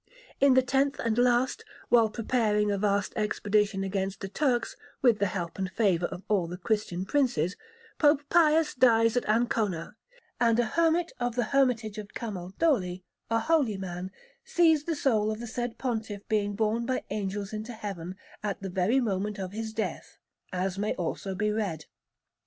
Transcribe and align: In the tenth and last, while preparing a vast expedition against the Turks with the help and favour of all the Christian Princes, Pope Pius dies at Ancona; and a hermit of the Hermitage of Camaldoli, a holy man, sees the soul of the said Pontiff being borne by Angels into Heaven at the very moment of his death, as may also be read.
In 0.39 0.55
the 0.55 0.63
tenth 0.63 0.97
and 0.97 1.15
last, 1.19 1.63
while 1.89 2.09
preparing 2.09 2.71
a 2.71 2.77
vast 2.79 3.13
expedition 3.15 3.83
against 3.83 4.19
the 4.21 4.27
Turks 4.27 4.75
with 5.03 5.19
the 5.19 5.27
help 5.27 5.59
and 5.59 5.69
favour 5.69 6.07
of 6.07 6.23
all 6.27 6.47
the 6.47 6.57
Christian 6.57 7.05
Princes, 7.05 7.55
Pope 7.99 8.23
Pius 8.27 8.73
dies 8.73 9.15
at 9.15 9.29
Ancona; 9.29 9.95
and 10.39 10.59
a 10.59 10.65
hermit 10.65 11.11
of 11.19 11.35
the 11.35 11.43
Hermitage 11.43 11.99
of 11.99 12.15
Camaldoli, 12.15 13.03
a 13.29 13.41
holy 13.41 13.77
man, 13.77 14.09
sees 14.43 14.85
the 14.85 14.95
soul 14.95 15.29
of 15.29 15.39
the 15.39 15.45
said 15.45 15.77
Pontiff 15.77 16.27
being 16.27 16.55
borne 16.55 16.87
by 16.87 17.03
Angels 17.11 17.53
into 17.53 17.73
Heaven 17.73 18.15
at 18.41 18.59
the 18.63 18.71
very 18.71 18.99
moment 18.99 19.37
of 19.37 19.51
his 19.51 19.71
death, 19.71 20.17
as 20.51 20.79
may 20.79 20.95
also 20.95 21.35
be 21.35 21.51
read. 21.51 21.85